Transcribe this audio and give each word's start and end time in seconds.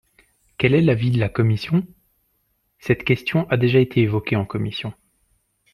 Quel 0.57 0.73
est 0.73 0.81
l’avis 0.81 1.11
de 1.11 1.19
la 1.19 1.29
commission? 1.29 1.85
Cette 2.79 3.03
question 3.03 3.47
a 3.51 3.57
déjà 3.57 3.77
été 3.77 4.01
évoquée 4.01 4.35
en 4.35 4.45
commission. 4.45 4.95